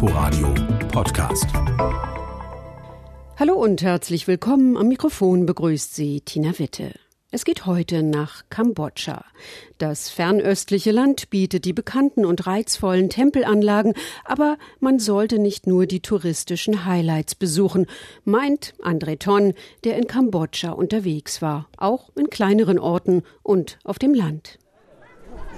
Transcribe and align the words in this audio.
Inforadio 0.00 0.54
Podcast. 0.92 1.48
Hallo 3.36 3.54
und 3.54 3.82
herzlich 3.82 4.28
willkommen. 4.28 4.76
Am 4.76 4.86
Mikrofon 4.86 5.44
begrüßt 5.44 5.92
Sie 5.92 6.20
Tina 6.20 6.56
Witte. 6.60 6.94
Es 7.32 7.44
geht 7.44 7.66
heute 7.66 8.04
nach 8.04 8.44
Kambodscha. 8.48 9.24
Das 9.78 10.08
fernöstliche 10.08 10.92
Land 10.92 11.30
bietet 11.30 11.64
die 11.64 11.72
bekannten 11.72 12.24
und 12.24 12.46
reizvollen 12.46 13.10
Tempelanlagen, 13.10 13.94
aber 14.24 14.56
man 14.78 15.00
sollte 15.00 15.40
nicht 15.40 15.66
nur 15.66 15.86
die 15.86 15.98
touristischen 15.98 16.84
Highlights 16.84 17.34
besuchen, 17.34 17.86
meint 18.24 18.74
André 18.80 19.18
Ton, 19.18 19.52
der 19.82 19.96
in 19.96 20.06
Kambodscha 20.06 20.70
unterwegs 20.70 21.42
war, 21.42 21.68
auch 21.76 22.10
in 22.14 22.30
kleineren 22.30 22.78
Orten 22.78 23.24
und 23.42 23.80
auf 23.82 23.98
dem 23.98 24.14
Land. 24.14 24.60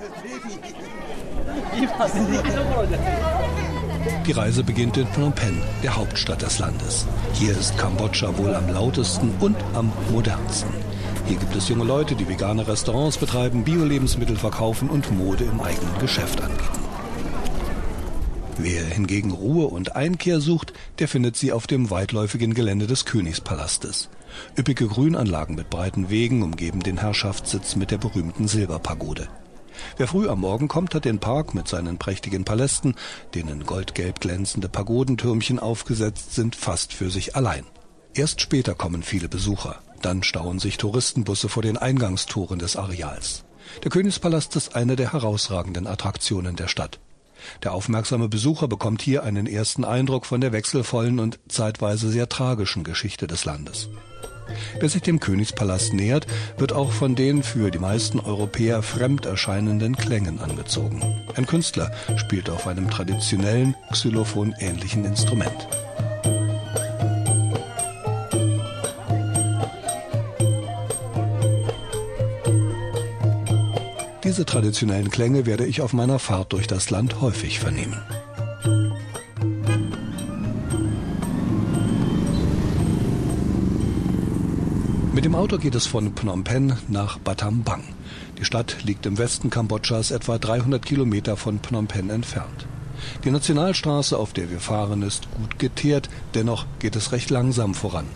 Die 4.27 4.33
Reise 4.33 4.65
beginnt 4.65 4.97
in 4.97 5.07
Phnom 5.07 5.33
Penh, 5.33 5.61
der 5.83 5.95
Hauptstadt 5.95 6.41
des 6.41 6.59
Landes. 6.59 7.07
Hier 7.35 7.53
ist 7.53 7.77
Kambodscha 7.77 8.37
wohl 8.39 8.55
am 8.55 8.73
lautesten 8.73 9.31
und 9.41 9.57
am 9.75 9.93
modernsten. 10.11 10.73
Hier 11.27 11.37
gibt 11.37 11.55
es 11.55 11.69
junge 11.69 11.85
Leute, 11.85 12.15
die 12.15 12.27
vegane 12.27 12.67
Restaurants 12.67 13.19
betreiben, 13.19 13.63
Bio-Lebensmittel 13.63 14.37
verkaufen 14.37 14.89
und 14.89 15.11
Mode 15.13 15.45
im 15.45 15.61
eigenen 15.61 15.99
Geschäft 15.99 16.41
anbieten. 16.41 16.81
Wer 18.57 18.85
hingegen 18.85 19.33
Ruhe 19.33 19.67
und 19.67 19.97
Einkehr 19.97 20.41
sucht, 20.41 20.73
der 20.99 21.09
findet 21.09 21.37
sie 21.37 21.53
auf 21.53 21.67
dem 21.67 21.91
weitläufigen 21.91 22.55
Gelände 22.55 22.87
des 22.87 23.05
Königspalastes. 23.05 24.09
Üppige 24.57 24.87
Grünanlagen 24.87 25.57
mit 25.57 25.69
breiten 25.69 26.09
Wegen 26.09 26.43
umgeben 26.43 26.81
den 26.81 26.99
Herrschaftssitz 26.99 27.77
mit 27.77 27.91
der 27.91 27.99
berühmten 27.99 28.49
Silberpagode. 28.49 29.29
Wer 30.01 30.09
früh 30.09 30.31
am 30.31 30.41
Morgen 30.41 30.67
kommt, 30.67 30.95
hat 30.95 31.05
den 31.05 31.19
Park 31.19 31.53
mit 31.53 31.69
seinen 31.69 31.99
prächtigen 31.99 32.47
Palästen, 32.47 32.95
denen 33.35 33.67
goldgelb 33.67 34.19
glänzende 34.19 34.71
Pagodentürmchen 34.71 35.59
aufgesetzt 35.59 36.35
sind, 36.35 36.57
fast 36.57 36.95
für 36.95 37.11
sich 37.11 37.37
allein. 37.37 37.67
Erst 38.15 38.41
später 38.41 38.75
kommen 38.75 39.03
viele 39.03 39.29
Besucher. 39.29 39.79
Dann 40.01 40.23
stauen 40.23 40.59
sich 40.59 40.79
Touristenbusse 40.79 41.51
vor 41.51 41.63
den 41.63 41.77
Eingangstoren 41.77 42.59
des 42.59 42.77
Areals. 42.77 43.45
Der 43.85 43.91
Königspalast 43.91 44.57
ist 44.57 44.75
eine 44.75 44.97
der 44.97 45.13
herausragenden 45.13 45.87
Attraktionen 45.87 46.57
der 46.57 46.69
Stadt. 46.69 46.99
Der 47.63 47.75
aufmerksame 47.75 48.31
Besucher 48.31 48.69
bekommt 48.69 49.03
hier 49.03 49.23
einen 49.23 49.47
ersten 49.47 49.85
Eindruck 49.85 50.25
von 50.25 50.41
der 50.41 50.53
wechselvollen 50.53 51.19
und 51.19 51.39
zeitweise 51.49 52.09
sehr 52.09 52.31
tragischen 52.31 52.85
Geschichte 52.85 53.27
des 53.27 53.45
Landes. 53.45 53.91
Wer 54.79 54.89
sich 54.89 55.03
dem 55.03 55.21
Königspalast 55.21 55.93
nähert, 55.93 56.27
wird 56.59 56.73
auch 56.73 56.93
von 56.93 57.15
den 57.15 57.43
für 57.43 57.71
die 57.71 57.79
meisten 57.79 58.21
Europäer 58.21 58.83
fremd 58.83 59.27
erscheinenden 59.27 59.97
Klängen 59.97 60.41
angezogen. 60.41 61.03
Ein 61.37 61.47
Künstler 61.47 61.91
spielt 62.17 62.51
auf 62.51 62.67
einem 62.67 62.91
traditionellen 62.91 63.75
Xylophon 63.93 64.55
ähnlichen 64.61 65.05
Instrument. 65.05 65.69
Diese 74.31 74.45
traditionellen 74.45 75.11
Klänge 75.11 75.45
werde 75.45 75.67
ich 75.67 75.81
auf 75.81 75.93
meiner 75.93 76.21
Fahrt 76.21 76.53
durch 76.53 76.69
das 76.69 76.91
Land 76.91 77.21
häufig 77.21 77.59
vernehmen. 77.59 78.01
Mit 85.13 85.25
dem 85.25 85.35
Auto 85.35 85.59
geht 85.59 85.75
es 85.75 85.89
von 85.89 86.15
Phnom 86.15 86.45
Penh 86.45 86.77
nach 86.87 87.19
Battambang. 87.19 87.83
Die 88.39 88.45
Stadt 88.45 88.85
liegt 88.85 89.07
im 89.07 89.19
Westen 89.19 89.51
Kambodschas 89.51 90.13
etwa 90.13 90.39
300 90.39 90.85
Kilometer 90.85 91.37
von 91.37 91.59
Phnom 91.59 91.89
Penh 91.89 92.11
entfernt. 92.11 92.67
Die 93.25 93.33
Nationalstraße, 93.33 94.17
auf 94.17 94.33
der 94.33 94.53
wir 94.53 94.61
fahren, 94.61 95.03
ist 95.03 95.27
gut 95.33 95.59
geteert, 95.59 96.09
dennoch 96.35 96.65
geht 96.79 96.95
es 96.95 97.11
recht 97.11 97.29
langsam 97.29 97.75
voran. 97.75 98.07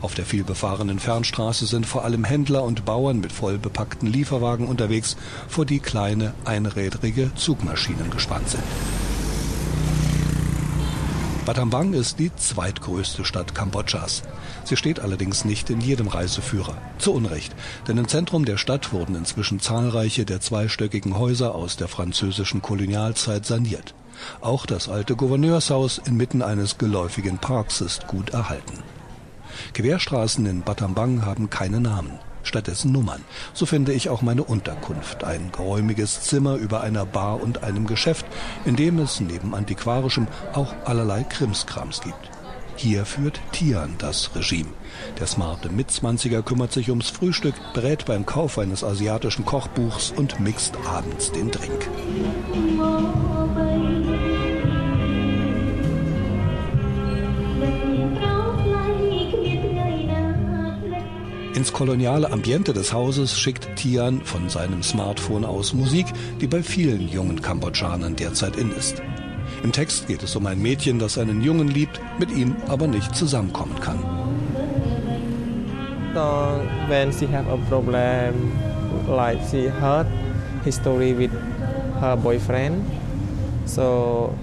Auf 0.00 0.14
der 0.14 0.26
vielbefahrenen 0.26 1.00
Fernstraße 1.00 1.66
sind 1.66 1.86
vor 1.86 2.04
allem 2.04 2.22
Händler 2.22 2.62
und 2.62 2.84
Bauern 2.84 3.18
mit 3.18 3.32
voll 3.32 3.58
bepackten 3.58 4.06
Lieferwagen 4.06 4.68
unterwegs, 4.68 5.16
vor 5.48 5.66
die 5.66 5.80
kleine 5.80 6.34
einrädrige 6.44 7.32
Zugmaschinen 7.34 8.10
gespannt 8.10 8.50
sind. 8.50 8.62
Battambang 11.46 11.92
ist 11.92 12.18
die 12.18 12.34
zweitgrößte 12.34 13.26
Stadt 13.26 13.54
Kambodschas. 13.54 14.22
Sie 14.64 14.78
steht 14.78 15.00
allerdings 15.00 15.44
nicht 15.44 15.68
in 15.68 15.82
jedem 15.82 16.08
Reiseführer. 16.08 16.78
Zu 16.96 17.12
Unrecht, 17.12 17.54
denn 17.86 17.98
im 17.98 18.08
Zentrum 18.08 18.46
der 18.46 18.56
Stadt 18.56 18.94
wurden 18.94 19.14
inzwischen 19.14 19.60
zahlreiche 19.60 20.24
der 20.24 20.40
zweistöckigen 20.40 21.18
Häuser 21.18 21.54
aus 21.54 21.76
der 21.76 21.88
französischen 21.88 22.62
Kolonialzeit 22.62 23.44
saniert. 23.44 23.94
Auch 24.40 24.64
das 24.64 24.88
alte 24.88 25.16
Gouverneurshaus 25.16 25.98
inmitten 25.98 26.40
eines 26.40 26.78
geläufigen 26.78 27.36
Parks 27.36 27.82
ist 27.82 28.06
gut 28.06 28.30
erhalten. 28.30 28.78
Querstraßen 29.74 30.46
in 30.46 30.62
Battambang 30.62 31.26
haben 31.26 31.50
keine 31.50 31.80
Namen, 31.80 32.18
stattdessen 32.44 32.92
Nummern. 32.92 33.24
So 33.52 33.66
finde 33.66 33.92
ich 33.92 34.08
auch 34.08 34.22
meine 34.22 34.44
Unterkunft, 34.44 35.24
ein 35.24 35.50
geräumiges 35.52 36.22
Zimmer 36.22 36.56
über 36.56 36.80
einer 36.80 37.06
Bar 37.06 37.42
und 37.42 37.62
einem 37.62 37.86
Geschäft, 37.86 38.26
in 38.64 38.76
dem 38.76 38.98
es 38.98 39.20
neben 39.20 39.54
antiquarischem 39.54 40.28
auch 40.52 40.74
allerlei 40.84 41.24
Krimskrams 41.24 42.00
gibt. 42.00 42.30
Hier 42.76 43.04
führt 43.04 43.40
Tian 43.52 43.94
das 43.98 44.34
Regime. 44.34 44.70
Der 45.18 45.26
smarte 45.26 45.68
Mitzwanziger 45.68 46.42
kümmert 46.42 46.72
sich 46.72 46.90
ums 46.90 47.08
Frühstück, 47.08 47.54
berät 47.72 48.04
beim 48.04 48.26
Kauf 48.26 48.58
eines 48.58 48.82
asiatischen 48.82 49.44
Kochbuchs 49.44 50.10
und 50.10 50.40
mixt 50.40 50.74
abends 50.86 51.30
den 51.30 51.50
Drink. 51.50 51.88
Ins 61.64 61.72
koloniale 61.72 62.30
Ambiente 62.30 62.74
des 62.74 62.92
Hauses 62.92 63.40
schickt 63.40 63.74
Tian 63.76 64.20
von 64.20 64.50
seinem 64.50 64.82
Smartphone 64.82 65.46
aus 65.46 65.72
Musik, 65.72 66.04
die 66.38 66.46
bei 66.46 66.62
vielen 66.62 67.08
jungen 67.08 67.40
Kambodschanern 67.40 68.14
derzeit 68.16 68.56
in 68.56 68.70
ist. 68.72 69.00
Im 69.62 69.72
Text 69.72 70.06
geht 70.06 70.22
es 70.22 70.36
um 70.36 70.44
ein 70.44 70.60
Mädchen, 70.60 70.98
das 70.98 71.16
einen 71.16 71.40
Jungen 71.40 71.68
liebt, 71.68 71.98
mit 72.18 72.30
ihm 72.32 72.54
aber 72.68 72.86
nicht 72.86 73.16
zusammenkommen 73.16 73.80
kann. 73.80 73.98
When 76.86 77.10
she 77.10 77.26
have 77.26 77.50
a 77.50 77.56
problem, 77.70 78.52
like 79.08 79.38
she 79.50 79.70
hurt 79.70 80.06
history 80.66 81.16
with 81.16 81.30
her 81.98 82.14
boyfriend, 82.14 82.84
so 83.64 84.34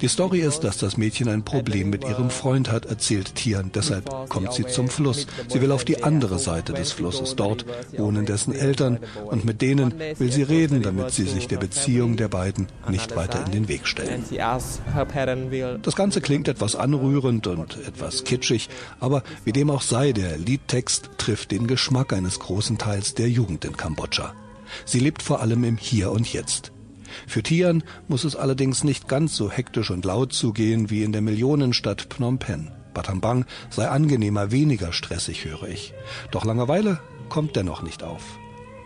Die 0.00 0.08
Story 0.08 0.40
ist, 0.40 0.60
dass 0.60 0.78
das 0.78 0.96
Mädchen 0.96 1.28
ein 1.28 1.44
Problem 1.44 1.90
mit 1.90 2.04
ihrem 2.04 2.30
Freund 2.30 2.70
hat, 2.70 2.86
erzählt 2.86 3.34
Tian. 3.34 3.70
Deshalb 3.74 4.28
kommt 4.28 4.52
sie 4.52 4.66
zum 4.66 4.88
Fluss. 4.88 5.26
Sie 5.48 5.60
will 5.60 5.72
auf 5.72 5.84
die 5.84 6.02
andere 6.02 6.38
Seite 6.38 6.72
des 6.72 6.92
Flusses. 6.92 7.36
Dort 7.36 7.66
wohnen 7.96 8.24
dessen 8.24 8.54
Eltern 8.54 9.00
und 9.26 9.44
mit 9.44 9.62
denen 9.62 9.94
will 10.18 10.32
sie 10.32 10.42
reden, 10.42 10.82
damit 10.82 11.10
sie 11.10 11.24
sich 11.24 11.48
der 11.48 11.58
Beziehung 11.58 12.16
der 12.16 12.28
beiden 12.28 12.68
nicht 12.88 13.14
weiter 13.16 13.44
in 13.44 13.52
den 13.52 13.68
Weg 13.68 13.86
stellen. 13.86 14.24
Das 15.82 15.96
Ganze 15.96 16.20
klingt 16.20 16.48
etwas 16.48 16.76
anrührend 16.76 17.46
und 17.46 17.78
etwas 17.86 18.24
kitschig, 18.24 18.68
aber 19.00 19.22
wie 19.44 19.52
dem 19.52 19.70
auch 19.70 19.82
sei, 19.82 20.12
der 20.12 20.38
Liedtext 20.38 21.10
trifft 21.18 21.50
den 21.50 21.66
Geschmack 21.66 22.12
eines 22.12 22.38
großen 22.38 22.78
Teils 22.78 23.14
der 23.14 23.28
Jugend 23.28 23.64
in 23.64 23.76
Kambodscha. 23.76 24.34
Sie 24.84 25.00
lebt 25.00 25.22
vor 25.22 25.40
allem 25.40 25.64
im 25.64 25.76
Hier 25.76 26.10
und 26.10 26.32
Jetzt. 26.32 26.72
Für 27.26 27.42
Tian 27.42 27.82
muss 28.08 28.24
es 28.24 28.36
allerdings 28.36 28.84
nicht 28.84 29.08
ganz 29.08 29.36
so 29.36 29.50
hektisch 29.50 29.90
und 29.90 30.04
laut 30.04 30.32
zugehen 30.32 30.90
wie 30.90 31.02
in 31.02 31.12
der 31.12 31.22
Millionenstadt 31.22 32.08
Phnom 32.10 32.38
Penh. 32.38 32.72
Battambang 32.94 33.44
sei 33.70 33.88
angenehmer, 33.88 34.50
weniger 34.50 34.92
stressig, 34.92 35.44
höre 35.44 35.68
ich. 35.68 35.92
Doch 36.30 36.44
Langeweile 36.44 37.00
kommt 37.28 37.54
dennoch 37.54 37.82
nicht 37.82 38.02
auf. 38.02 38.22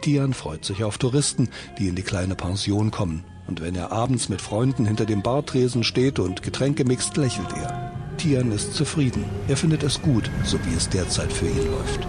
Tian 0.00 0.34
freut 0.34 0.64
sich 0.64 0.82
auf 0.82 0.98
Touristen, 0.98 1.48
die 1.78 1.88
in 1.88 1.94
die 1.94 2.02
kleine 2.02 2.34
Pension 2.34 2.90
kommen. 2.90 3.24
Und 3.46 3.60
wenn 3.60 3.74
er 3.74 3.92
abends 3.92 4.28
mit 4.28 4.40
Freunden 4.40 4.86
hinter 4.86 5.06
dem 5.06 5.22
Bartresen 5.22 5.84
steht 5.84 6.18
und 6.18 6.42
Getränke 6.42 6.84
mixt, 6.84 7.16
lächelt 7.16 7.52
er. 7.52 7.92
Tian 8.16 8.52
ist 8.52 8.74
zufrieden. 8.74 9.24
Er 9.48 9.56
findet 9.56 9.82
es 9.82 10.00
gut, 10.02 10.30
so 10.44 10.58
wie 10.66 10.74
es 10.74 10.88
derzeit 10.88 11.32
für 11.32 11.46
ihn 11.46 11.66
läuft. 11.70 12.06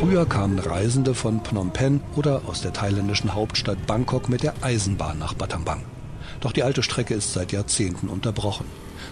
Früher 0.00 0.24
kamen 0.24 0.58
Reisende 0.58 1.14
von 1.14 1.44
Phnom 1.44 1.74
Penh 1.74 2.00
oder 2.16 2.40
aus 2.46 2.62
der 2.62 2.72
thailändischen 2.72 3.34
Hauptstadt 3.34 3.86
Bangkok 3.86 4.30
mit 4.30 4.42
der 4.42 4.54
Eisenbahn 4.62 5.18
nach 5.18 5.34
Battambang. 5.34 5.82
Doch 6.40 6.52
die 6.52 6.62
alte 6.62 6.82
Strecke 6.82 7.12
ist 7.12 7.34
seit 7.34 7.52
Jahrzehnten 7.52 8.08
unterbrochen. 8.08 8.64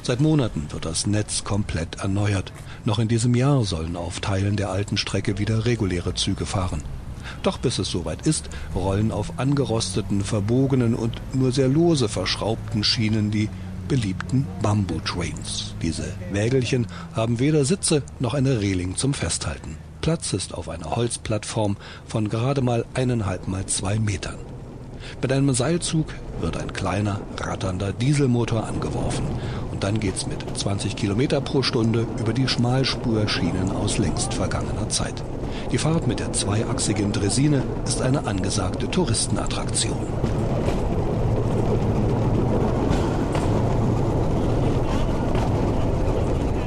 Seit 0.02 0.22
Monaten 0.22 0.66
wird 0.70 0.86
das 0.86 1.06
Netz 1.06 1.44
komplett 1.44 1.96
erneuert. 1.96 2.54
Noch 2.86 2.98
in 2.98 3.06
diesem 3.06 3.34
Jahr 3.34 3.64
sollen 3.64 3.96
auf 3.96 4.20
Teilen 4.20 4.56
der 4.56 4.70
alten 4.70 4.96
Strecke 4.96 5.36
wieder 5.36 5.66
reguläre 5.66 6.14
Züge 6.14 6.46
fahren. 6.46 6.82
Doch 7.42 7.58
bis 7.58 7.78
es 7.78 7.90
soweit 7.90 8.26
ist, 8.26 8.48
rollen 8.74 9.12
auf 9.12 9.38
angerosteten, 9.38 10.24
verbogenen 10.24 10.94
und 10.94 11.20
nur 11.34 11.52
sehr 11.52 11.68
lose 11.68 12.08
verschraubten 12.08 12.82
Schienen 12.82 13.30
die 13.30 13.50
beliebten 13.88 14.46
Bamboo 14.62 15.00
Trains. 15.00 15.74
Diese 15.82 16.14
Wägelchen 16.32 16.86
haben 17.12 17.40
weder 17.40 17.66
Sitze 17.66 18.02
noch 18.20 18.32
eine 18.32 18.62
Reling 18.62 18.96
zum 18.96 19.12
Festhalten. 19.12 19.76
Platz 20.08 20.32
ist 20.32 20.54
auf 20.54 20.70
einer 20.70 20.96
Holzplattform 20.96 21.76
von 22.06 22.30
gerade 22.30 22.62
mal 22.62 22.86
eineinhalb 22.94 23.46
mal 23.46 23.66
zwei 23.66 23.98
Metern. 23.98 24.36
Mit 25.20 25.30
einem 25.30 25.52
Seilzug 25.52 26.14
wird 26.40 26.56
ein 26.56 26.72
kleiner, 26.72 27.20
ratternder 27.36 27.92
Dieselmotor 27.92 28.64
angeworfen 28.66 29.26
und 29.70 29.84
dann 29.84 30.00
geht's 30.00 30.26
mit 30.26 30.38
20 30.56 30.96
Kilometer 30.96 31.42
pro 31.42 31.62
Stunde 31.62 32.06
über 32.18 32.32
die 32.32 32.48
Schmalspurschienen 32.48 33.70
aus 33.70 33.98
längst 33.98 34.32
vergangener 34.32 34.88
Zeit. 34.88 35.22
Die 35.72 35.76
Fahrt 35.76 36.06
mit 36.06 36.20
der 36.20 36.32
zweiachsigen 36.32 37.12
Dresine 37.12 37.62
ist 37.84 38.00
eine 38.00 38.26
angesagte 38.26 38.90
Touristenattraktion. 38.90 39.98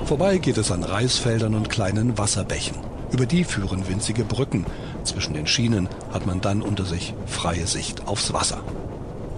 Vorbei 0.06 0.38
geht 0.38 0.60
es 0.60 0.72
an 0.72 0.84
Reisfeldern 0.84 1.56
und 1.56 1.72
kleinen 1.72 2.20
Wasserbächen. 2.20 2.91
Über 3.12 3.26
die 3.26 3.44
führen 3.44 3.88
winzige 3.88 4.24
Brücken. 4.24 4.66
Zwischen 5.04 5.34
den 5.34 5.48
Schienen 5.48 5.90
hat 6.14 6.26
man 6.26 6.40
dann 6.40 6.62
unter 6.62 6.86
sich 6.86 7.14
freie 7.26 7.68
Sicht 7.68 8.08
aufs 8.08 8.32
Wasser. 8.32 8.64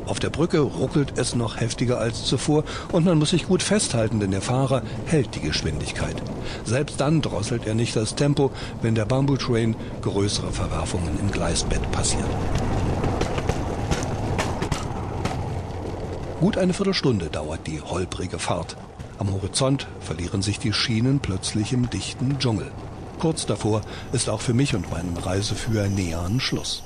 Auf 0.06 0.20
der 0.20 0.30
Brücke 0.30 0.60
ruckelt 0.60 1.18
es 1.18 1.34
noch 1.34 1.60
heftiger 1.60 1.98
als 1.98 2.26
zuvor 2.26 2.66
und 2.92 3.06
man 3.06 3.18
muss 3.18 3.30
sich 3.30 3.48
gut 3.48 3.64
festhalten, 3.64 4.20
denn 4.20 4.32
der 4.32 4.42
Fahrer 4.42 4.84
hält 5.06 5.34
die 5.34 5.40
Geschwindigkeit. 5.40 6.16
Selbst 6.66 7.00
dann 7.00 7.22
drosselt 7.22 7.66
er 7.66 7.74
nicht 7.74 7.96
das 7.96 8.16
Tempo, 8.16 8.52
wenn 8.82 8.96
der 8.96 9.06
Bamboo 9.06 9.38
Train 9.38 9.76
größere 10.02 10.52
Verwerfungen 10.52 11.18
im 11.20 11.32
Gleisbett 11.32 11.90
passiert. 11.92 12.26
Gut 16.42 16.58
eine 16.58 16.74
Viertelstunde 16.74 17.28
dauert 17.28 17.66
die 17.66 17.80
holprige 17.80 18.38
Fahrt. 18.38 18.76
Am 19.18 19.32
Horizont 19.32 19.88
verlieren 20.02 20.42
sich 20.42 20.60
die 20.60 20.74
Schienen 20.74 21.22
plötzlich 21.22 21.72
im 21.72 21.90
dichten 21.90 22.38
Dschungel. 22.40 22.70
Kurz 23.24 23.46
davor 23.46 23.84
ist 24.12 24.28
auch 24.28 24.42
für 24.42 24.54
mich 24.54 24.76
und 24.76 24.92
meinen 24.92 25.16
Reiseführer 25.16 25.88
Nean 25.88 26.42
Schluss. 26.42 26.84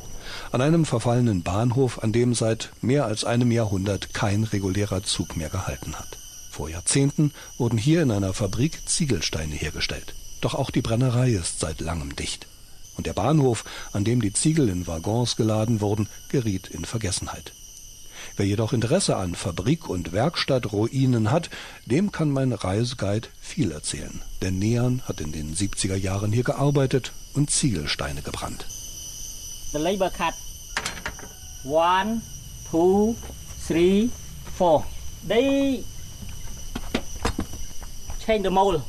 An 0.51 0.62
einem 0.62 0.86
verfallenen 0.86 1.42
Bahnhof, 1.42 2.04
an 2.04 2.12
dem 2.12 2.36
seit 2.36 2.69
mehr 2.80 3.06
als 3.06 3.24
einem 3.24 3.51
Jahrhundert 3.51 4.13
kein 4.13 4.44
regulärer 4.44 5.01
Zug 5.01 5.36
mehr 5.36 5.50
gehalten 5.50 5.95
hat. 5.95 6.19
Vor 6.51 6.69
Jahrzehnten 6.69 7.34
wurden 7.57 7.80
hier 7.80 8.04
in 8.04 8.12
einer 8.12 8.36
Fabrik 8.36 8.88
Ziegelsteine 8.88 9.56
hergestellt. 9.56 10.13
Doch 10.42 10.54
auch 10.54 10.69
die 10.69 10.84
Brennerei 10.84 11.31
ist 11.31 11.60
seit 11.60 11.81
langem 11.81 12.16
dicht. 12.16 12.45
Und 12.98 13.07
der 13.07 13.13
Bahnhof, 13.13 13.66
an 13.92 14.04
dem 14.04 14.22
die 14.22 14.34
Ziegel 14.34 14.69
in 14.69 14.86
Waggons 14.86 15.38
geladen 15.38 15.81
wurden, 15.81 16.07
geriet 16.30 16.68
in 16.68 16.86
Vergessenheit. 16.86 17.51
Wer 18.38 18.45
jedoch 18.45 18.72
Interesse 18.72 19.18
an 19.18 19.34
Fabrik- 19.34 19.89
und 19.89 20.12
Werkstattruinen 20.12 21.31
hat, 21.31 21.50
dem 21.88 22.12
kann 22.12 22.30
mein 22.30 22.54
Reiseguide 22.54 23.30
viel 23.39 23.72
erzählen. 23.72 24.22
Denn 24.44 24.60
Nean 24.60 25.01
hat 25.07 25.22
in 25.22 25.31
den 25.31 25.56
70er 25.56 25.95
Jahren 25.95 26.31
hier 26.31 26.44
gearbeitet 26.44 27.13
und 27.34 27.50
Ziegelsteine 27.50 28.22
gebrannt. 28.22 28.68
The 29.72 29.80
labor 29.80 30.12
cut. 30.12 30.36
One, 31.66 32.22
two, 32.69 33.16
three, 33.68 34.10
four. 34.56 34.86
They 35.28 35.84
change 38.24 38.44
the 38.44 38.51
mold. 38.51 38.84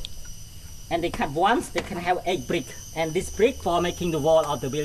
And 0.89 1.03
they 1.03 1.11
cut 1.11 1.29
once, 1.35 1.69
they 1.71 1.83
can 1.83 2.03
have 2.03 2.21
eight 2.25 2.47
brick. 2.47 2.65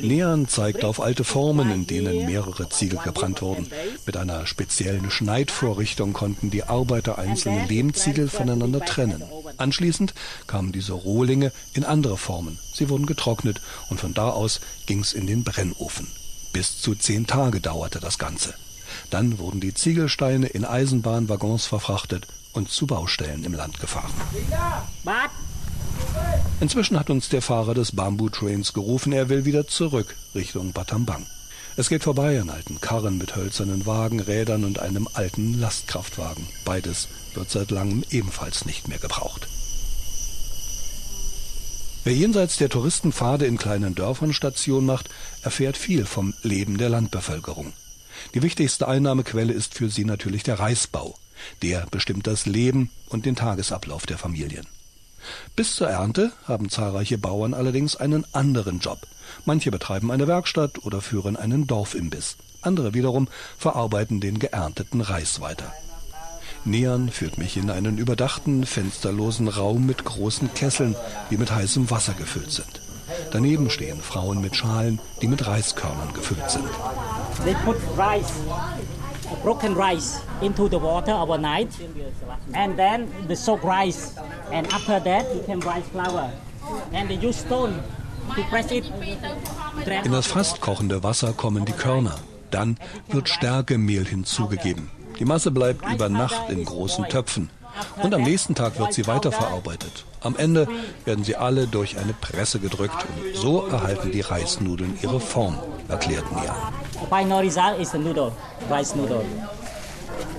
Nean 0.02 0.48
zeigt 0.48 0.84
auf 0.84 1.00
alte 1.00 1.24
Formen, 1.24 1.70
in 1.70 1.86
denen 1.86 2.26
mehrere 2.26 2.68
Ziegel 2.68 2.98
gebrannt 3.02 3.42
wurden. 3.42 3.66
Mit 4.06 4.16
einer 4.16 4.46
speziellen 4.46 5.10
Schneidvorrichtung 5.10 6.12
konnten 6.12 6.50
die 6.50 6.64
Arbeiter 6.64 7.18
einzelne 7.18 7.66
Lehmziegel 7.66 8.28
voneinander 8.28 8.80
trennen. 8.80 9.24
Anschließend 9.56 10.14
kamen 10.46 10.72
diese 10.72 10.92
Rohlinge 10.92 11.50
in 11.72 11.84
andere 11.84 12.16
Formen. 12.16 12.58
Sie 12.72 12.88
wurden 12.88 13.06
getrocknet 13.06 13.60
und 13.90 14.00
von 14.00 14.14
da 14.14 14.30
aus 14.30 14.60
ging 14.86 15.00
es 15.00 15.12
in 15.12 15.26
den 15.26 15.42
Brennofen. 15.42 16.06
Bis 16.52 16.80
zu 16.80 16.94
zehn 16.94 17.26
Tage 17.26 17.60
dauerte 17.60 18.00
das 18.00 18.18
Ganze. 18.18 18.54
Dann 19.10 19.38
wurden 19.38 19.60
die 19.60 19.74
Ziegelsteine 19.74 20.46
in 20.46 20.64
Eisenbahnwaggons 20.64 21.66
verfrachtet 21.66 22.26
und 22.52 22.70
zu 22.70 22.86
Baustellen 22.86 23.44
im 23.44 23.54
Land 23.54 23.80
gefahren. 23.80 24.12
Inzwischen 26.60 26.98
hat 26.98 27.10
uns 27.10 27.28
der 27.28 27.42
Fahrer 27.42 27.74
des 27.74 27.92
Bamboo 27.92 28.28
Trains 28.28 28.72
gerufen, 28.72 29.12
er 29.12 29.28
will 29.28 29.44
wieder 29.44 29.66
zurück 29.66 30.16
Richtung 30.34 30.72
Batambang. 30.72 31.26
Es 31.76 31.88
geht 31.88 32.04
vorbei 32.04 32.40
an 32.40 32.50
alten 32.50 32.80
Karren 32.80 33.18
mit 33.18 33.34
hölzernen 33.34 33.84
Wagenrädern 33.84 34.64
und 34.64 34.78
einem 34.78 35.08
alten 35.12 35.58
Lastkraftwagen. 35.58 36.46
Beides 36.64 37.08
wird 37.34 37.50
seit 37.50 37.70
langem 37.72 38.04
ebenfalls 38.10 38.64
nicht 38.64 38.86
mehr 38.86 38.98
gebraucht. 38.98 39.48
Wer 42.04 42.14
jenseits 42.14 42.58
der 42.58 42.68
Touristenpfade 42.68 43.46
in 43.46 43.58
kleinen 43.58 43.94
Dörfern 43.94 44.32
Station 44.32 44.86
macht, 44.86 45.08
erfährt 45.42 45.76
viel 45.76 46.06
vom 46.06 46.34
Leben 46.42 46.78
der 46.78 46.90
Landbevölkerung. 46.90 47.72
Die 48.34 48.42
wichtigste 48.42 48.86
Einnahmequelle 48.86 49.52
ist 49.52 49.74
für 49.74 49.90
sie 49.90 50.04
natürlich 50.04 50.44
der 50.44 50.60
Reisbau. 50.60 51.14
Der 51.62 51.86
bestimmt 51.90 52.26
das 52.26 52.46
Leben 52.46 52.90
und 53.08 53.26
den 53.26 53.36
Tagesablauf 53.36 54.06
der 54.06 54.18
Familien. 54.18 54.66
Bis 55.56 55.76
zur 55.76 55.88
Ernte 55.88 56.32
haben 56.46 56.68
zahlreiche 56.68 57.18
Bauern 57.18 57.54
allerdings 57.54 57.96
einen 57.96 58.24
anderen 58.32 58.80
Job. 58.80 59.06
Manche 59.44 59.70
betreiben 59.70 60.10
eine 60.10 60.26
Werkstatt 60.26 60.84
oder 60.84 61.00
führen 61.00 61.36
einen 61.36 61.66
Dorfimbiss. 61.66 62.36
Andere 62.62 62.94
wiederum 62.94 63.28
verarbeiten 63.58 64.20
den 64.20 64.38
geernteten 64.38 65.00
Reis 65.00 65.40
weiter. 65.40 65.72
Nean 66.64 67.10
führt 67.10 67.36
mich 67.36 67.56
in 67.56 67.70
einen 67.70 67.98
überdachten, 67.98 68.64
fensterlosen 68.64 69.48
Raum 69.48 69.84
mit 69.84 70.04
großen 70.04 70.54
Kesseln, 70.54 70.96
die 71.30 71.36
mit 71.36 71.52
heißem 71.52 71.90
Wasser 71.90 72.14
gefüllt 72.14 72.50
sind. 72.50 72.80
Daneben 73.32 73.68
stehen 73.68 74.00
Frauen 74.00 74.40
mit 74.40 74.56
Schalen, 74.56 74.98
die 75.20 75.28
mit 75.28 75.46
Reiskörnern 75.46 76.14
gefüllt 76.14 76.50
sind. 76.50 76.68
They 77.44 77.54
put 77.64 77.76
rice 77.98 78.32
broken 79.42 79.74
rice 79.74 80.20
into 80.40 80.68
the 80.68 80.80
water 80.80 81.12
overnight 81.12 81.68
and 82.54 82.76
then 82.76 83.08
the 83.28 83.36
soaked 83.36 83.64
rice 83.64 84.14
and 84.52 84.72
after 84.72 85.00
that 85.00 85.24
you 85.34 85.42
can 85.46 85.60
rice 85.60 85.86
flour 85.92 86.30
and 86.92 87.08
they 87.08 87.16
use 87.16 87.40
stone 87.40 87.74
to 88.34 88.42
press 88.50 88.70
it. 88.70 88.84
In 90.04 90.12
das 90.12 90.26
fast 90.26 90.60
kochende 90.60 91.02
Wasser 91.02 91.32
kommen 91.32 91.64
die 91.64 91.72
Körner. 91.72 92.16
Dann 92.50 92.76
wird 93.08 93.28
Stärkemehl 93.28 94.06
hinzugegeben. 94.06 94.90
Die 95.18 95.24
Masse 95.24 95.50
bleibt 95.50 95.88
über 95.92 96.08
Nacht 96.08 96.50
in 96.50 96.64
großen 96.64 97.08
Töpfen. 97.08 97.50
Und 98.02 98.14
am 98.14 98.22
nächsten 98.22 98.54
Tag 98.54 98.78
wird 98.78 98.92
sie 98.92 99.06
weiterverarbeitet. 99.06 100.04
Am 100.20 100.36
Ende 100.36 100.68
werden 101.04 101.24
sie 101.24 101.36
alle 101.36 101.66
durch 101.66 101.98
eine 101.98 102.12
Presse 102.12 102.60
gedrückt 102.60 102.94
und 102.94 103.36
so 103.36 103.66
erhalten 103.66 104.12
die 104.12 104.20
Reisnudeln 104.20 104.98
ihre 105.02 105.20
Form, 105.20 105.58
erklärt 105.88 106.24
Nia. 106.32 106.54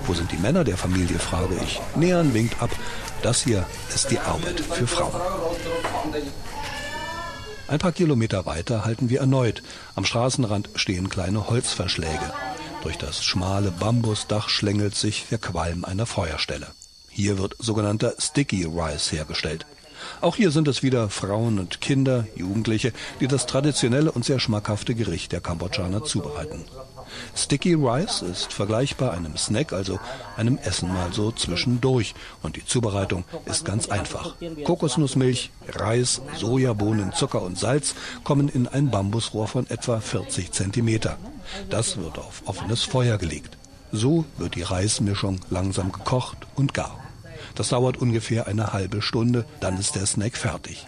Wo 0.06 0.14
sind 0.14 0.32
die 0.32 0.38
Männer 0.38 0.64
der 0.64 0.76
Familie, 0.76 1.18
frage 1.18 1.56
ich. 1.62 1.80
Nean 1.94 2.32
winkt 2.32 2.60
ab. 2.62 2.70
Das 3.26 3.42
hier 3.42 3.66
ist 3.92 4.12
die 4.12 4.20
Arbeit 4.20 4.60
für 4.60 4.86
Frauen. 4.86 5.20
Ein 7.66 7.80
paar 7.80 7.90
Kilometer 7.90 8.46
weiter 8.46 8.84
halten 8.84 9.10
wir 9.10 9.18
erneut. 9.18 9.64
Am 9.96 10.04
Straßenrand 10.04 10.70
stehen 10.76 11.08
kleine 11.08 11.50
Holzverschläge. 11.50 12.32
Durch 12.84 12.98
das 12.98 13.24
schmale 13.24 13.72
Bambusdach 13.72 14.48
schlängelt 14.48 14.94
sich 14.94 15.26
der 15.28 15.38
Qualm 15.38 15.84
einer 15.84 16.06
Feuerstelle. 16.06 16.68
Hier 17.10 17.36
wird 17.36 17.56
sogenannter 17.58 18.14
Sticky 18.16 18.64
Rice 18.64 19.10
hergestellt. 19.10 19.66
Auch 20.20 20.36
hier 20.36 20.50
sind 20.50 20.68
es 20.68 20.82
wieder 20.82 21.08
Frauen 21.08 21.58
und 21.58 21.80
Kinder, 21.80 22.26
Jugendliche, 22.34 22.92
die 23.20 23.28
das 23.28 23.46
traditionelle 23.46 24.12
und 24.12 24.24
sehr 24.24 24.40
schmackhafte 24.40 24.94
Gericht 24.94 25.32
der 25.32 25.40
Kambodschaner 25.40 26.04
zubereiten. 26.04 26.64
Sticky 27.34 27.74
Rice 27.74 28.22
ist 28.22 28.52
vergleichbar 28.52 29.12
einem 29.12 29.36
Snack, 29.36 29.72
also 29.72 29.98
einem 30.36 30.58
Essen 30.58 30.92
mal 30.92 31.12
so 31.12 31.30
zwischendurch. 31.32 32.14
Und 32.42 32.56
die 32.56 32.64
Zubereitung 32.64 33.24
ist 33.44 33.64
ganz 33.64 33.88
einfach. 33.88 34.34
Kokosnussmilch, 34.64 35.50
Reis, 35.68 36.20
Sojabohnen, 36.36 37.12
Zucker 37.12 37.42
und 37.42 37.58
Salz 37.58 37.94
kommen 38.24 38.48
in 38.48 38.66
ein 38.66 38.90
Bambusrohr 38.90 39.48
von 39.48 39.68
etwa 39.70 40.00
40 40.00 40.52
Zentimeter. 40.52 41.18
Das 41.70 41.96
wird 41.96 42.18
auf 42.18 42.42
offenes 42.46 42.82
Feuer 42.82 43.18
gelegt. 43.18 43.56
So 43.92 44.24
wird 44.36 44.56
die 44.56 44.62
Reismischung 44.62 45.40
langsam 45.48 45.92
gekocht 45.92 46.38
und 46.56 46.74
gar. 46.74 47.05
Das 47.56 47.70
dauert 47.70 47.96
ungefähr 47.96 48.46
eine 48.46 48.72
halbe 48.72 49.02
Stunde, 49.02 49.44
dann 49.60 49.78
ist 49.78 49.96
der 49.96 50.06
Snack 50.06 50.36
fertig. 50.36 50.86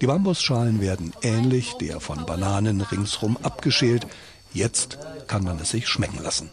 Die 0.00 0.06
Bambusschalen 0.06 0.80
werden 0.80 1.12
ähnlich 1.22 1.74
der 1.80 2.00
von 2.00 2.24
Bananen 2.24 2.80
ringsrum 2.80 3.36
abgeschält. 3.42 4.06
Jetzt 4.54 4.98
kann 5.26 5.44
man 5.44 5.58
es 5.58 5.70
sich 5.70 5.88
schmecken 5.88 6.22
lassen. 6.22 6.50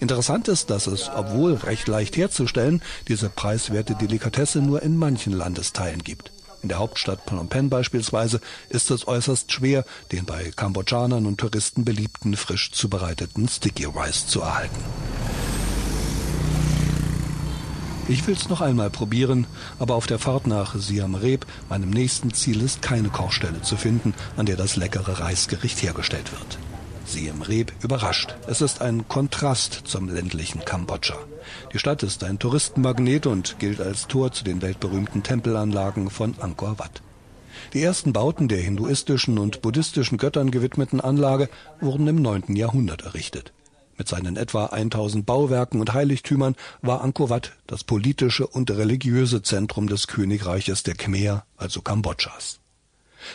Interessant 0.00 0.48
ist, 0.48 0.70
dass 0.70 0.86
es, 0.86 1.10
obwohl 1.14 1.54
recht 1.54 1.88
leicht 1.88 2.16
herzustellen, 2.16 2.82
diese 3.06 3.28
preiswerte 3.28 3.94
Delikatesse 3.94 4.60
nur 4.60 4.82
in 4.82 4.96
manchen 4.96 5.32
Landesteilen 5.32 6.02
gibt. 6.02 6.32
In 6.62 6.68
der 6.68 6.78
Hauptstadt 6.78 7.20
Phnom 7.26 7.48
Penh 7.48 7.68
beispielsweise 7.68 8.40
ist 8.68 8.90
es 8.90 9.06
äußerst 9.06 9.52
schwer, 9.52 9.84
den 10.10 10.24
bei 10.24 10.50
Kambodschanern 10.56 11.26
und 11.26 11.38
Touristen 11.38 11.84
beliebten 11.84 12.36
frisch 12.36 12.72
zubereiteten 12.72 13.48
Sticky 13.48 13.84
Rice 13.84 14.26
zu 14.26 14.40
erhalten. 14.40 14.80
Ich 18.08 18.26
will's 18.26 18.48
noch 18.48 18.62
einmal 18.62 18.88
probieren, 18.88 19.46
aber 19.78 19.94
auf 19.94 20.06
der 20.06 20.18
Fahrt 20.18 20.46
nach 20.46 20.74
Siam 20.74 21.14
Reap, 21.14 21.44
meinem 21.68 21.90
nächsten 21.90 22.32
Ziel, 22.32 22.62
ist 22.62 22.80
keine 22.80 23.10
Kochstelle 23.10 23.60
zu 23.60 23.76
finden, 23.76 24.14
an 24.38 24.46
der 24.46 24.56
das 24.56 24.76
leckere 24.76 25.20
Reisgericht 25.20 25.82
hergestellt 25.82 26.32
wird. 26.32 26.58
Siem 27.04 27.42
Reap 27.42 27.70
überrascht. 27.82 28.34
Es 28.46 28.62
ist 28.62 28.80
ein 28.80 29.08
Kontrast 29.08 29.82
zum 29.84 30.08
ländlichen 30.08 30.64
Kambodscha. 30.64 31.16
Die 31.74 31.78
Stadt 31.78 32.02
ist 32.02 32.24
ein 32.24 32.38
Touristenmagnet 32.38 33.26
und 33.26 33.58
gilt 33.58 33.80
als 33.80 34.06
Tor 34.06 34.32
zu 34.32 34.42
den 34.42 34.62
weltberühmten 34.62 35.22
Tempelanlagen 35.22 36.08
von 36.08 36.34
Angkor 36.40 36.78
Wat. 36.78 37.02
Die 37.74 37.82
ersten 37.82 38.14
Bauten 38.14 38.48
der 38.48 38.58
hinduistischen 38.58 39.38
und 39.38 39.60
buddhistischen 39.60 40.16
Göttern 40.16 40.50
gewidmeten 40.50 41.02
Anlage 41.02 41.50
wurden 41.80 42.06
im 42.06 42.22
9. 42.22 42.56
Jahrhundert 42.56 43.02
errichtet. 43.02 43.52
Mit 43.98 44.06
seinen 44.06 44.36
etwa 44.36 44.66
1000 44.66 45.26
Bauwerken 45.26 45.80
und 45.80 45.92
Heiligtümern 45.92 46.54
war 46.82 47.02
Angkor 47.02 47.30
Wat 47.30 47.52
das 47.66 47.82
politische 47.82 48.46
und 48.46 48.70
religiöse 48.70 49.42
Zentrum 49.42 49.88
des 49.88 50.06
Königreiches 50.06 50.84
der 50.84 50.94
Khmer, 50.94 51.44
also 51.56 51.82
Kambodschas. 51.82 52.60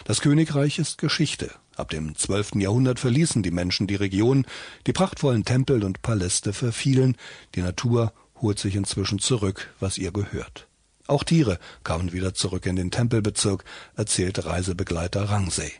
Das 0.05 0.21
Königreich 0.21 0.79
ist 0.79 0.97
Geschichte. 0.97 1.51
Ab 1.75 1.89
dem 1.89 2.15
12. 2.15 2.55
Jahrhundert 2.55 2.99
verließen 2.99 3.43
die 3.43 3.51
Menschen 3.51 3.87
die 3.87 3.95
Region, 3.95 4.45
die 4.87 4.93
prachtvollen 4.93 5.43
Tempel 5.43 5.83
und 5.83 6.01
Paläste 6.01 6.53
verfielen, 6.53 7.17
die 7.55 7.61
Natur 7.61 8.13
holt 8.41 8.57
sich 8.57 8.75
inzwischen 8.75 9.19
zurück, 9.19 9.73
was 9.81 9.97
ihr 9.97 10.11
gehört. 10.11 10.67
Auch 11.07 11.25
Tiere 11.25 11.59
kamen 11.83 12.13
wieder 12.13 12.33
zurück 12.33 12.65
in 12.65 12.77
den 12.77 12.89
Tempelbezirk, 12.89 13.65
erzählt 13.97 14.45
Reisebegleiter 14.45 15.23
Rangsei. 15.23 15.73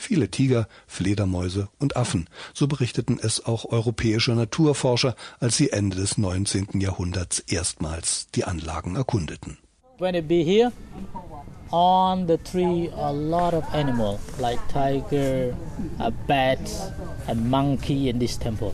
Viele 0.00 0.30
Tiger, 0.30 0.66
Fledermäuse 0.86 1.68
und 1.78 1.94
Affen, 1.94 2.26
so 2.54 2.66
berichteten 2.66 3.20
es 3.22 3.44
auch 3.44 3.66
europäische 3.66 4.32
Naturforscher, 4.32 5.14
als 5.40 5.58
sie 5.58 5.72
Ende 5.72 5.98
des 5.98 6.16
19. 6.16 6.80
Jahrhunderts 6.80 7.40
erstmals 7.40 8.28
die 8.34 8.44
Anlagen 8.44 8.96
erkundeten. 8.96 9.58
When 9.98 10.14
it 10.14 10.26
be 10.26 10.42
here, 10.42 10.72
on 11.70 12.26
the 12.26 12.38
tree 12.38 12.88
a 12.96 13.12
lot 13.12 13.52
of 13.52 13.62
animal 13.74 14.18
like 14.38 14.58
tiger, 14.68 15.54
a 15.98 16.10
bat, 16.10 16.58
a 17.28 17.34
monkey 17.34 18.08
in 18.08 18.18
this 18.18 18.38
temple. 18.38 18.72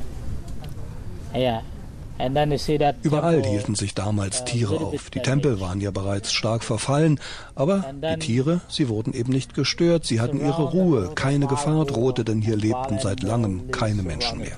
Yeah. 1.34 1.62
Überall 3.02 3.44
hielten 3.44 3.74
sich 3.74 3.94
damals 3.94 4.40
uh, 4.40 4.44
Tiere 4.44 4.80
auf. 4.80 5.10
Die 5.10 5.20
Tempel 5.20 5.60
waren 5.60 5.80
ja 5.80 5.90
bereits 5.90 6.32
stark 6.32 6.64
verfallen, 6.64 7.20
aber 7.54 7.84
die 8.02 8.18
Tiere, 8.18 8.60
sie 8.68 8.88
wurden 8.88 9.12
eben 9.12 9.32
nicht 9.32 9.54
gestört, 9.54 10.04
sie 10.04 10.20
hatten 10.20 10.40
ihre 10.40 10.62
Ruhe, 10.62 11.12
keine 11.14 11.46
Gefahr 11.46 11.84
drohte, 11.84 12.24
denn 12.24 12.40
hier 12.40 12.56
lebten 12.56 12.98
seit 12.98 13.22
langem 13.22 13.70
keine 13.70 14.02
Menschen 14.02 14.38
mehr. 14.38 14.56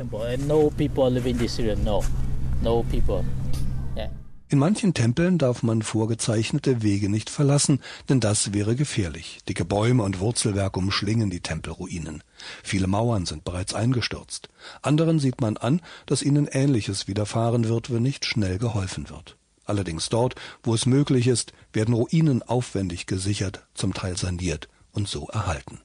In 4.51 4.59
manchen 4.59 4.95
Tempeln 4.95 5.37
darf 5.37 5.63
man 5.63 5.83
vorgezeichnete 5.83 6.81
Wege 6.83 7.11
nicht 7.11 7.29
verlassen, 7.29 7.81
denn 8.09 8.19
das 8.19 8.55
wäre 8.55 8.77
gefährlich. 8.77 9.41
Dicke 9.47 9.67
Bäume 9.67 10.03
und 10.05 10.21
Wurzelwerke 10.21 10.79
umschlingen 10.79 11.29
die 11.29 11.41
Tempelruinen. 11.41 12.23
Viele 12.63 12.87
Mauern 12.87 13.27
sind 13.27 13.45
bereits 13.45 13.75
eingestürzt. 13.75 14.49
Anderen 14.81 15.19
sieht 15.19 15.43
man 15.43 15.59
an, 15.59 15.83
dass 16.07 16.23
ihnen 16.23 16.47
Ähnliches 16.47 17.09
widerfahren 17.09 17.69
wird, 17.69 17.93
wenn 17.93 18.03
nicht 18.03 18.25
schnell 18.25 18.57
geholfen 18.57 19.11
wird. 19.11 19.37
Allerdings 19.67 20.09
dort, 20.09 20.35
wo 20.63 20.73
es 20.73 20.87
möglich 20.87 21.27
ist, 21.27 21.53
werden 21.75 21.93
Ruinen 21.93 22.43
aufwendig 22.43 23.05
gesichert, 23.05 23.67
zum 23.75 23.93
Teil 23.93 24.17
saniert 24.17 24.71
und 24.93 25.09
so 25.09 25.27
erhalten. 25.29 25.81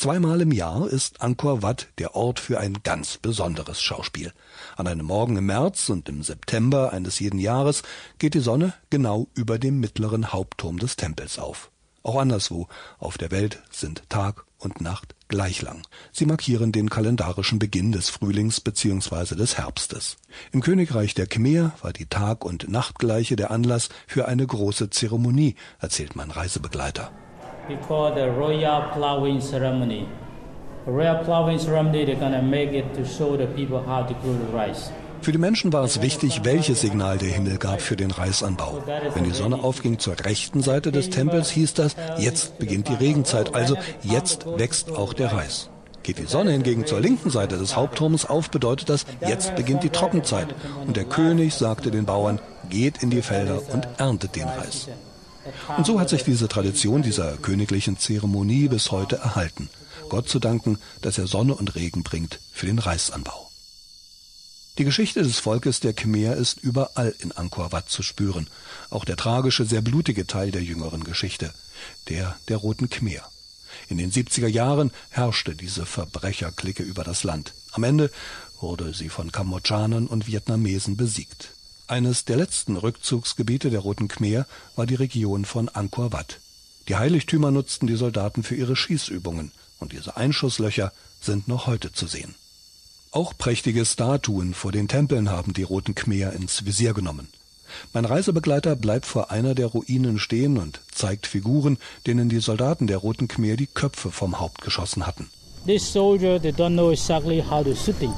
Zweimal 0.00 0.40
im 0.40 0.50
Jahr 0.50 0.88
ist 0.88 1.20
Angkor 1.20 1.60
Wat 1.60 1.88
der 1.98 2.14
Ort 2.14 2.40
für 2.40 2.58
ein 2.58 2.78
ganz 2.82 3.18
besonderes 3.18 3.82
Schauspiel. 3.82 4.32
An 4.78 4.86
einem 4.86 5.04
Morgen 5.04 5.36
im 5.36 5.44
März 5.44 5.90
und 5.90 6.08
im 6.08 6.22
September 6.22 6.94
eines 6.94 7.18
jeden 7.18 7.38
Jahres 7.38 7.82
geht 8.18 8.32
die 8.32 8.40
Sonne 8.40 8.72
genau 8.88 9.28
über 9.34 9.58
dem 9.58 9.78
mittleren 9.78 10.32
Hauptturm 10.32 10.78
des 10.78 10.96
Tempels 10.96 11.38
auf. 11.38 11.70
Auch 12.02 12.18
anderswo 12.18 12.66
auf 12.98 13.18
der 13.18 13.30
Welt 13.30 13.62
sind 13.70 14.08
Tag 14.08 14.46
und 14.56 14.80
Nacht 14.80 15.14
gleich 15.28 15.60
lang. 15.60 15.82
Sie 16.12 16.24
markieren 16.24 16.72
den 16.72 16.88
kalendarischen 16.88 17.58
Beginn 17.58 17.92
des 17.92 18.08
Frühlings 18.08 18.62
bzw. 18.62 19.34
des 19.34 19.58
Herbstes. 19.58 20.16
Im 20.50 20.62
Königreich 20.62 21.12
der 21.12 21.26
Khmer 21.26 21.72
war 21.82 21.92
die 21.92 22.06
Tag- 22.06 22.46
und 22.46 22.70
Nachtgleiche 22.70 23.36
der 23.36 23.50
Anlass 23.50 23.90
für 24.06 24.26
eine 24.28 24.46
große 24.46 24.88
Zeremonie, 24.88 25.56
erzählt 25.78 26.16
mein 26.16 26.30
Reisebegleiter 26.30 27.12
before 27.76 28.12
the 28.14 28.28
royal 28.30 28.82
plowing 28.92 29.40
ceremony. 29.40 30.06
The 30.86 30.92
royal 30.92 31.24
plowing 31.24 31.58
ceremony, 31.58 32.04
they're 32.04 32.16
gonna 32.16 32.42
make 32.42 32.72
it 32.72 32.94
to 32.94 33.04
show 33.04 33.36
the 33.36 33.46
people 33.46 33.80
how 33.86 34.02
to 34.02 34.14
grow 34.14 34.32
the 34.32 34.56
rice. 34.56 34.90
Für 35.22 35.32
die 35.32 35.38
Menschen 35.38 35.70
war 35.72 35.84
es 35.84 36.00
wichtig, 36.00 36.44
welches 36.44 36.80
Signal 36.80 37.18
der 37.18 37.28
Himmel 37.28 37.58
gab 37.58 37.82
für 37.82 37.94
den 37.94 38.10
Reisanbau. 38.10 38.82
Wenn 39.14 39.24
die 39.24 39.32
Sonne 39.32 39.62
aufging 39.62 39.98
zur 39.98 40.18
rechten 40.24 40.62
Seite 40.62 40.92
des 40.92 41.10
Tempels, 41.10 41.50
hieß 41.50 41.74
das, 41.74 41.94
jetzt 42.18 42.58
beginnt 42.58 42.88
die 42.88 42.94
Regenzeit, 42.94 43.54
also 43.54 43.76
jetzt 44.02 44.46
wächst 44.56 44.96
auch 44.96 45.12
der 45.12 45.32
Reis. 45.32 45.68
Geht 46.02 46.18
die 46.18 46.24
Sonne 46.24 46.52
hingegen 46.52 46.86
zur 46.86 47.00
linken 47.00 47.28
Seite 47.28 47.58
des 47.58 47.76
Hauptturms 47.76 48.24
auf, 48.24 48.50
bedeutet 48.50 48.88
das, 48.88 49.04
jetzt 49.20 49.54
beginnt 49.56 49.82
die 49.82 49.90
Trockenzeit. 49.90 50.54
Und 50.86 50.96
der 50.96 51.04
König 51.04 51.52
sagte 51.52 51.90
den 51.90 52.06
Bauern, 52.06 52.40
geht 52.70 53.02
in 53.02 53.10
die 53.10 53.20
Felder 53.20 53.60
und 53.74 53.86
erntet 53.98 54.36
den 54.36 54.48
Reis. 54.48 54.88
Und 55.76 55.86
so 55.86 55.98
hat 56.00 56.08
sich 56.08 56.24
diese 56.24 56.48
Tradition 56.48 57.02
dieser 57.02 57.36
königlichen 57.36 57.98
Zeremonie 57.98 58.68
bis 58.68 58.90
heute 58.90 59.16
erhalten. 59.16 59.68
Gott 60.08 60.28
zu 60.28 60.38
danken, 60.38 60.78
dass 61.00 61.18
er 61.18 61.26
Sonne 61.26 61.54
und 61.54 61.74
Regen 61.74 62.02
bringt 62.02 62.40
für 62.52 62.66
den 62.66 62.78
Reisanbau. 62.78 63.50
Die 64.78 64.84
Geschichte 64.84 65.22
des 65.22 65.38
Volkes 65.38 65.80
der 65.80 65.92
Khmer 65.92 66.36
ist 66.36 66.58
überall 66.62 67.14
in 67.18 67.32
Angkor 67.32 67.72
Wat 67.72 67.88
zu 67.88 68.02
spüren. 68.02 68.48
Auch 68.88 69.04
der 69.04 69.16
tragische, 69.16 69.64
sehr 69.64 69.82
blutige 69.82 70.26
Teil 70.26 70.50
der 70.50 70.62
jüngeren 70.62 71.04
Geschichte, 71.04 71.52
der 72.08 72.36
der 72.48 72.56
Roten 72.56 72.88
Khmer. 72.88 73.22
In 73.88 73.98
den 73.98 74.10
70er 74.10 74.46
Jahren 74.46 74.90
herrschte 75.10 75.54
diese 75.54 75.86
Verbrecherklicke 75.86 76.82
über 76.82 77.04
das 77.04 77.24
Land. 77.24 77.54
Am 77.72 77.84
Ende 77.84 78.10
wurde 78.60 78.94
sie 78.94 79.08
von 79.08 79.32
Kambodschanern 79.32 80.06
und 80.06 80.26
Vietnamesen 80.26 80.96
besiegt. 80.96 81.50
Eines 81.90 82.24
der 82.24 82.36
letzten 82.36 82.76
Rückzugsgebiete 82.76 83.68
der 83.68 83.80
Roten 83.80 84.06
Khmer 84.06 84.46
war 84.76 84.86
die 84.86 84.94
Region 84.94 85.44
von 85.44 85.68
Angkor 85.68 86.12
Wat. 86.12 86.38
Die 86.86 86.94
Heiligtümer 86.94 87.50
nutzten 87.50 87.88
die 87.88 87.96
Soldaten 87.96 88.44
für 88.44 88.54
ihre 88.54 88.76
Schießübungen, 88.76 89.50
und 89.80 89.90
diese 89.90 90.16
Einschusslöcher 90.16 90.92
sind 91.20 91.48
noch 91.48 91.66
heute 91.66 91.92
zu 91.92 92.06
sehen. 92.06 92.36
Auch 93.10 93.36
prächtige 93.36 93.84
Statuen 93.84 94.54
vor 94.54 94.70
den 94.70 94.86
Tempeln 94.86 95.30
haben 95.30 95.52
die 95.52 95.64
Roten 95.64 95.96
Khmer 95.96 96.32
ins 96.32 96.64
Visier 96.64 96.94
genommen. 96.94 97.26
Mein 97.92 98.04
Reisebegleiter 98.04 98.76
bleibt 98.76 99.04
vor 99.04 99.32
einer 99.32 99.56
der 99.56 99.66
Ruinen 99.66 100.20
stehen 100.20 100.58
und 100.58 100.82
zeigt 100.94 101.26
Figuren, 101.26 101.76
denen 102.06 102.28
die 102.28 102.38
Soldaten 102.38 102.86
der 102.86 102.98
Roten 102.98 103.26
Khmer 103.26 103.56
die 103.56 103.66
Köpfe 103.66 104.12
vom 104.12 104.38
Haupt 104.38 104.62
geschossen 104.62 105.08
hatten. 105.08 105.28
This 105.66 105.86
soldier, 105.86 106.38
they 106.38 106.52
don't 106.52 106.74
know 106.74 106.90
exactly 106.90 107.40
how 107.40 107.62
to 107.62 107.74
shooting 107.74 108.14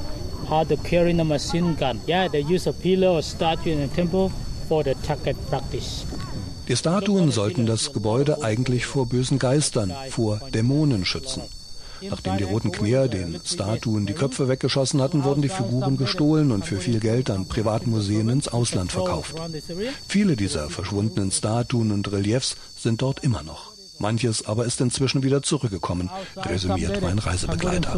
how 0.52 0.64
to 0.64 0.76
carry 0.76 1.12
the 1.12 1.24
machine 1.24 1.74
gun. 1.74 2.00
Yeah, 2.06 2.28
they 2.28 2.40
use 2.40 2.68
a 2.68 2.72
pillar 2.72 3.08
or 3.08 3.22
statue 3.22 3.72
in 3.72 3.80
the 3.80 3.94
temple 3.94 4.30
for 4.68 4.84
the 4.84 4.94
target 5.06 5.36
practice. 5.48 6.04
Die 6.68 6.76
Statuen 6.76 7.32
sollten 7.32 7.66
das 7.66 7.92
Gebäude 7.92 8.42
eigentlich 8.42 8.86
vor 8.86 9.06
bösen 9.06 9.38
Geistern, 9.38 9.92
vor 10.10 10.40
Dämonen 10.54 11.04
schützen. 11.04 11.42
Nachdem 12.08 12.36
die 12.36 12.44
Roten 12.44 12.72
Khmer 12.72 13.08
den 13.08 13.40
Statuen 13.44 14.06
die 14.06 14.12
Köpfe 14.12 14.48
weggeschossen 14.48 15.00
hatten, 15.00 15.24
wurden 15.24 15.42
die 15.42 15.48
Figuren 15.48 15.96
gestohlen 15.96 16.50
und 16.50 16.64
für 16.64 16.80
viel 16.80 17.00
Geld 17.00 17.30
an 17.30 17.46
Privatmuseen 17.46 18.28
ins 18.28 18.48
Ausland 18.48 18.92
verkauft. 18.92 19.36
Viele 20.08 20.36
dieser 20.36 20.68
verschwundenen 20.68 21.30
Statuen 21.30 21.92
und 21.92 22.10
Reliefs 22.10 22.56
sind 22.76 23.02
dort 23.02 23.22
immer 23.22 23.42
noch. 23.42 23.71
Manches 24.02 24.44
aber 24.44 24.66
ist 24.66 24.80
inzwischen 24.80 25.22
wieder 25.22 25.42
zurückgekommen, 25.42 26.10
resümiert 26.36 27.00
mein 27.00 27.18
Reisebegleiter. 27.18 27.96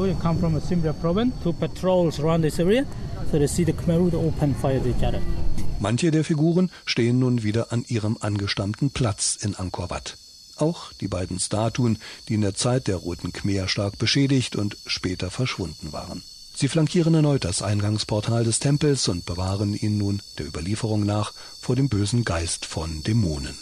Manche 5.81 6.11
der 6.11 6.25
Figuren 6.25 6.71
stehen 6.85 7.19
nun 7.19 7.43
wieder 7.43 7.73
an 7.73 7.85
ihrem 7.89 8.17
angestammten 8.21 8.91
Platz 8.91 9.37
in 9.41 9.57
Angkor 9.57 9.91
Wat. 9.91 10.17
Auch 10.57 10.93
die 10.93 11.09
beiden 11.09 11.41
Statuen, 11.41 11.99
die 12.29 12.35
in 12.35 12.43
der 12.43 12.55
Zeit 12.55 12.87
der 12.87 12.97
Roten 12.97 13.33
Khmer 13.33 13.67
stark 13.67 13.99
beschädigt 13.99 14.55
und 14.55 14.77
später 14.87 15.31
verschwunden 15.31 15.93
waren. 15.93 16.23
Sie 16.55 16.69
flankieren 16.69 17.15
erneut 17.15 17.45
das 17.45 17.63
Eingangsportal 17.63 18.45
des 18.45 18.61
Tempels 18.61 19.09
und 19.09 19.27
bewahren 19.27 19.75
ihn 19.75 19.99
nun 19.99 20.23
der 20.39 20.47
Überlieferung 20.47 21.05
nach 21.05 21.33
vor 21.61 21.75
dem 21.75 21.89
bösen 21.89 22.25
Geist 22.25 22.67
von 22.67 23.03
Dämonen. 23.03 23.57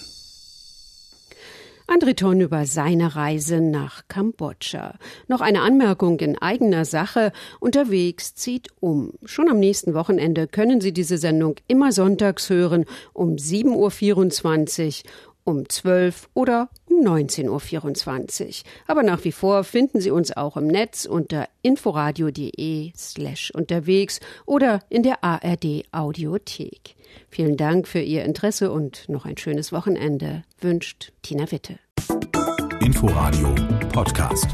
André 1.88 2.14
Ton 2.14 2.40
über 2.40 2.64
seine 2.64 3.16
Reise 3.16 3.60
nach 3.60 4.06
Kambodscha. 4.08 4.94
Noch 5.26 5.40
eine 5.40 5.62
Anmerkung 5.62 6.20
in 6.20 6.38
eigener 6.38 6.84
Sache. 6.84 7.32
Unterwegs 7.58 8.34
zieht 8.34 8.68
um. 8.80 9.14
Schon 9.24 9.48
am 9.48 9.58
nächsten 9.58 9.92
Wochenende 9.92 10.46
können 10.46 10.80
Sie 10.80 10.92
diese 10.92 11.18
Sendung 11.18 11.56
immer 11.66 11.90
sonntags 11.90 12.48
hören 12.50 12.84
um 13.12 13.34
7.24 13.36 15.04
Uhr 15.04 15.31
um 15.44 15.68
12 15.68 16.28
oder 16.34 16.68
um 16.88 17.04
19.24 17.04 18.46
Uhr. 18.46 18.54
Aber 18.86 19.02
nach 19.02 19.24
wie 19.24 19.32
vor 19.32 19.64
finden 19.64 20.00
Sie 20.00 20.10
uns 20.10 20.36
auch 20.36 20.56
im 20.56 20.66
Netz 20.66 21.04
unter 21.04 21.48
inforadio.de 21.62 22.92
slash 22.96 23.50
unterwegs 23.54 24.20
oder 24.46 24.80
in 24.88 25.02
der 25.02 25.22
ARD 25.24 25.84
Audiothek. 25.92 26.96
Vielen 27.28 27.56
Dank 27.56 27.88
für 27.88 28.00
Ihr 28.00 28.24
Interesse 28.24 28.70
und 28.72 29.08
noch 29.08 29.24
ein 29.24 29.36
schönes 29.36 29.72
Wochenende 29.72 30.44
wünscht 30.60 31.12
Tina 31.22 31.50
Witte. 31.50 31.78
Inforadio 32.80 33.54
Podcast. 33.92 34.48